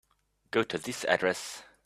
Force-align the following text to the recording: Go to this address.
Go 0.49 0.63
to 0.63 0.79
this 0.79 1.05
address. 1.05 1.61